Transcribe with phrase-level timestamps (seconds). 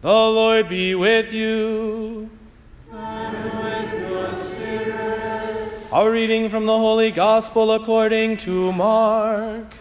[0.00, 2.30] The Lord be with you.
[2.92, 5.82] And with your spirit.
[5.92, 9.74] Reading from the Holy Gospel according to Mark.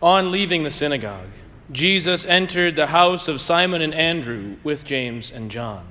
[0.00, 1.30] On leaving the synagogue,
[1.70, 5.86] Jesus entered the house of Simon and Andrew with James and John.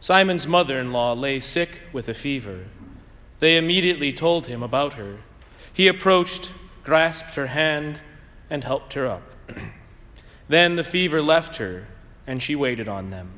[0.00, 2.64] Simon's mother in law lay sick with a fever.
[3.40, 5.18] They immediately told him about her.
[5.72, 6.52] He approached,
[6.88, 8.00] grasped her hand,
[8.48, 9.22] and helped her up.
[10.48, 11.86] then the fever left her,
[12.26, 13.28] and she waited on them.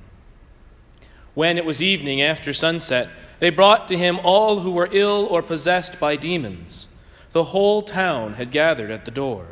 [1.34, 3.09] When it was evening after sunset,
[3.41, 6.87] they brought to him all who were ill or possessed by demons.
[7.33, 9.48] The whole town had gathered at the door.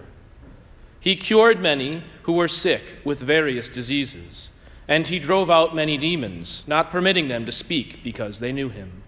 [1.01, 4.53] He cured many who were sick with various diseases,
[4.87, 9.03] and he drove out many demons, not permitting them to speak because they knew him.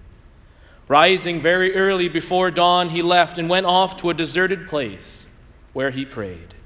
[0.90, 5.28] Rising very early before dawn, he left and went off to a deserted place
[5.72, 6.56] where he prayed.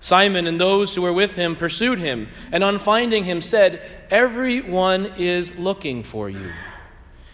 [0.00, 5.12] Simon and those who were with him pursued him, and on finding him said, Everyone
[5.18, 6.50] is looking for you.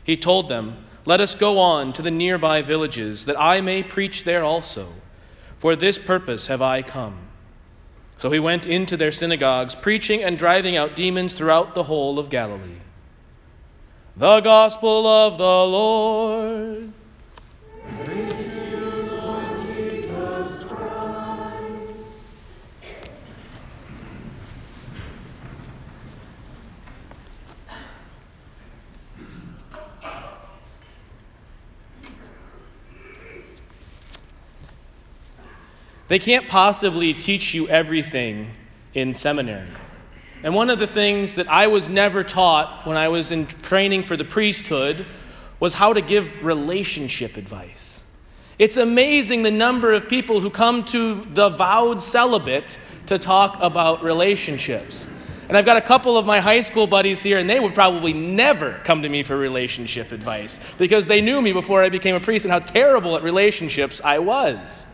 [0.02, 4.25] He told them, Let us go on to the nearby villages, that I may preach
[4.25, 4.94] there also.
[5.58, 7.28] For this purpose have I come.
[8.16, 12.28] So he went into their synagogues, preaching and driving out demons throughout the whole of
[12.28, 12.80] Galilee.
[14.19, 16.92] The Gospel of the Lord.
[36.08, 38.50] They can't possibly teach you everything
[38.94, 39.69] in seminary.
[40.42, 44.05] And one of the things that I was never taught when I was in training
[44.05, 45.05] for the priesthood
[45.58, 48.00] was how to give relationship advice.
[48.59, 54.03] It's amazing the number of people who come to the vowed celibate to talk about
[54.03, 55.06] relationships.
[55.48, 58.12] And I've got a couple of my high school buddies here, and they would probably
[58.12, 62.21] never come to me for relationship advice because they knew me before I became a
[62.21, 64.87] priest and how terrible at relationships I was.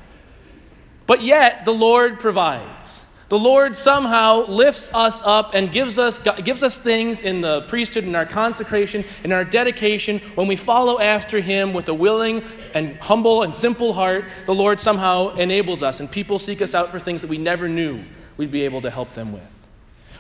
[1.07, 3.04] But yet, the Lord provides.
[3.35, 8.05] The Lord somehow lifts us up and gives us, gives us things in the priesthood,
[8.05, 10.21] in our consecration, in our dedication.
[10.37, 14.79] When we follow after Him with a willing and humble and simple heart, the Lord
[14.79, 18.05] somehow enables us, and people seek us out for things that we never knew
[18.37, 19.43] we'd be able to help them with.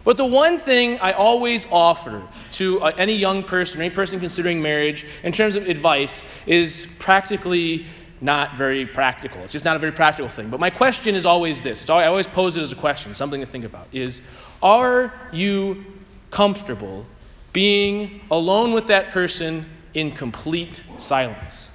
[0.03, 2.21] But the one thing I always offer
[2.55, 6.89] to uh, any young person or any person considering marriage in terms of advice is
[6.99, 7.87] practically
[8.21, 9.43] not very practical.
[9.43, 10.49] It's just not a very practical thing.
[10.49, 13.47] But my question is always this I always pose it as a question, something to
[13.47, 14.23] think about is
[14.63, 15.85] Are you
[16.31, 17.07] comfortable
[17.53, 21.71] being alone with that person in complete silence?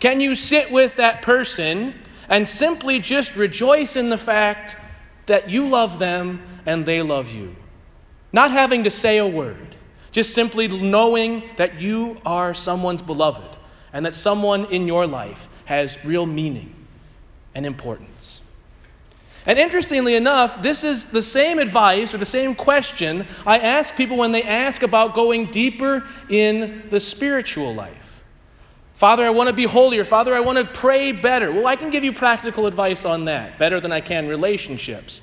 [0.00, 1.94] Can you sit with that person
[2.28, 4.76] and simply just rejoice in the fact
[5.26, 7.56] that you love them and they love you?
[8.32, 9.74] Not having to say a word,
[10.12, 13.57] just simply knowing that you are someone's beloved
[13.92, 16.74] and that someone in your life has real meaning
[17.54, 18.40] and importance.
[19.46, 24.18] And interestingly enough, this is the same advice or the same question I ask people
[24.18, 28.22] when they ask about going deeper in the spiritual life.
[28.94, 30.04] Father, I want to be holier.
[30.04, 31.52] Father, I want to pray better.
[31.52, 35.22] Well, I can give you practical advice on that, better than I can relationships.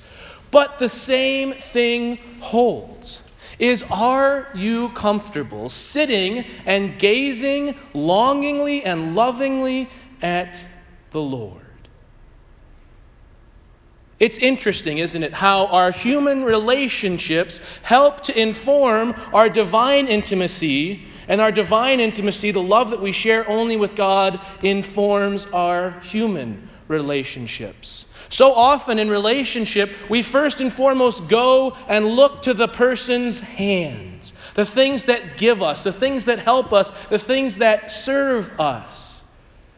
[0.50, 3.22] But the same thing holds
[3.58, 9.88] is are you comfortable sitting and gazing longingly and lovingly
[10.22, 10.62] at
[11.10, 11.62] the Lord?
[14.18, 21.40] It's interesting, isn't it, how our human relationships help to inform our divine intimacy, and
[21.40, 28.06] our divine intimacy, the love that we share only with God, informs our human relationships.
[28.28, 34.34] So often in relationship, we first and foremost go and look to the person's hands,
[34.54, 39.22] the things that give us, the things that help us, the things that serve us.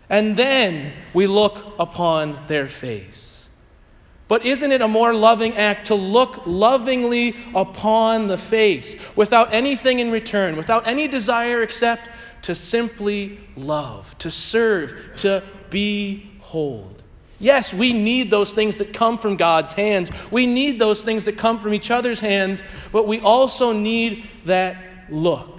[0.08, 3.50] And then we look upon their face.
[4.28, 9.98] But isn't it a more loving act to look lovingly upon the face without anything
[9.98, 12.10] in return, without any desire except
[12.42, 17.02] to simply love, to serve, to behold?
[17.40, 20.10] Yes, we need those things that come from God's hands.
[20.30, 24.76] We need those things that come from each other's hands, but we also need that
[25.08, 25.58] look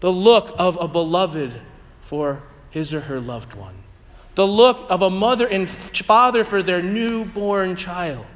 [0.00, 1.52] the look of a beloved
[2.00, 3.74] for his or her loved one,
[4.34, 8.26] the look of a mother and father for their newborn child.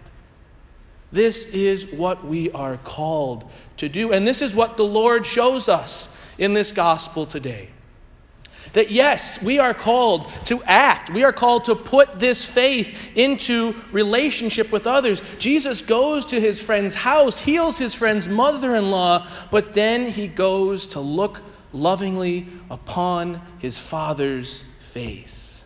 [1.11, 5.69] This is what we are called to do, and this is what the Lord shows
[5.69, 6.09] us
[6.39, 7.71] in this gospel today.
[8.75, 11.11] That yes, we are called to act.
[11.11, 15.23] We are called to put this faith into relationship with others.
[15.39, 20.27] Jesus goes to his friend's house, heals his friend's mother in law, but then he
[20.27, 21.41] goes to look
[21.73, 25.65] lovingly upon his father's face.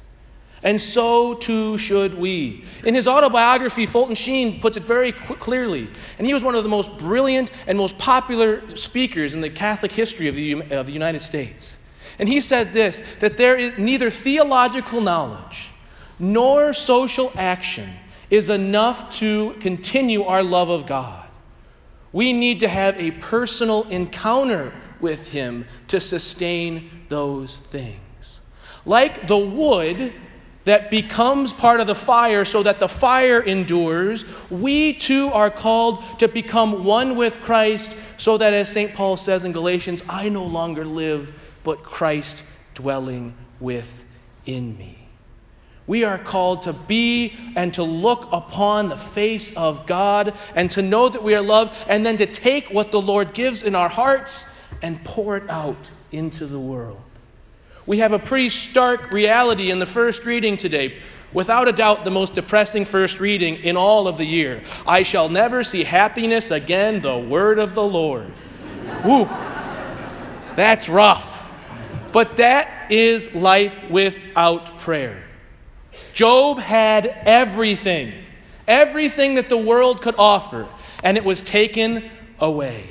[0.63, 2.65] And so too should we.
[2.85, 5.89] In his autobiography, Fulton Sheen puts it very clearly.
[6.19, 9.93] And he was one of the most brilliant and most popular speakers in the Catholic
[9.93, 11.79] history of the, of the United States.
[12.19, 15.71] And he said this that there is neither theological knowledge
[16.19, 17.89] nor social action
[18.31, 21.27] is enough to continue our love of God.
[22.13, 28.41] We need to have a personal encounter with Him to sustain those things.
[28.85, 30.13] Like the wood
[30.65, 36.03] that becomes part of the fire so that the fire endures, we too are called
[36.19, 38.93] to become one with Christ so that, as St.
[38.93, 41.33] Paul says in Galatians, I no longer live,
[41.69, 45.09] but Christ dwelling within me.
[45.87, 50.83] We are called to be and to look upon the face of God and to
[50.83, 53.91] know that we are loved, and then to take what the Lord gives in our
[53.91, 54.51] hearts
[54.81, 57.03] and pour it out into the world
[57.89, 60.99] we have a pretty stark reality in the first reading today.
[61.33, 64.63] Without a doubt, the most depressing first reading in all of the year.
[64.87, 68.31] I shall never see happiness again, the word of the Lord.
[69.07, 69.25] Woo!
[70.55, 71.28] That's rough.
[72.19, 75.23] But that is life without prayer.
[76.13, 78.13] Job had everything,
[78.67, 80.67] everything that the world could offer,
[81.05, 82.11] and it was taken
[82.41, 82.89] away.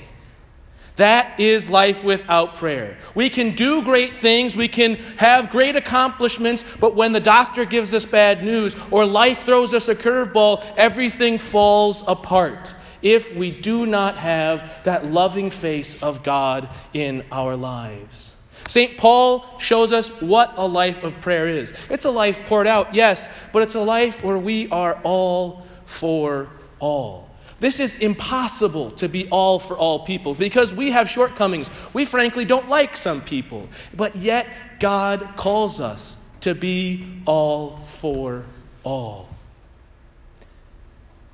[0.96, 2.98] That is life without prayer.
[3.16, 7.94] We can do great things, we can have great accomplishments, but when the doctor gives
[7.94, 13.86] us bad news or life throws us a curveball, everything falls apart if we do
[13.86, 18.37] not have that loving face of God in our lives.
[18.68, 18.98] St.
[18.98, 21.74] Paul shows us what a life of prayer is.
[21.90, 26.50] It's a life poured out, yes, but it's a life where we are all for
[26.80, 27.30] all.
[27.60, 31.72] This is impossible to be all for all people because we have shortcomings.
[31.94, 34.48] We frankly don't like some people, but yet
[34.80, 38.46] God calls us to be all for
[38.84, 39.30] all.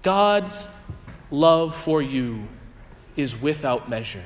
[0.01, 0.67] God's
[1.29, 2.43] love for you
[3.15, 4.23] is without measure.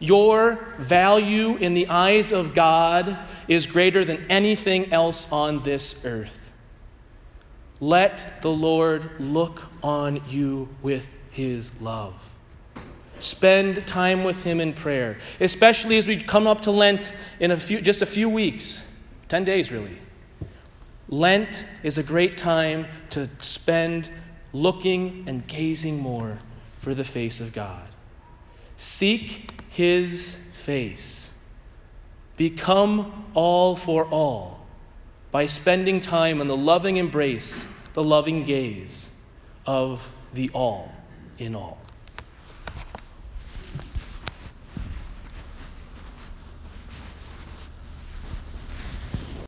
[0.00, 6.50] Your value in the eyes of God is greater than anything else on this earth.
[7.80, 12.32] Let the Lord look on you with his love.
[13.18, 17.56] Spend time with him in prayer, especially as we come up to Lent in a
[17.56, 18.82] few, just a few weeks,
[19.28, 19.98] 10 days really.
[21.08, 24.10] Lent is a great time to spend
[24.52, 26.38] looking and gazing more
[26.78, 27.86] for the face of God.
[28.76, 31.30] Seek his face.
[32.36, 34.66] Become all for all
[35.30, 39.08] by spending time in the loving embrace, the loving gaze
[39.64, 40.92] of the all
[41.38, 41.78] in all.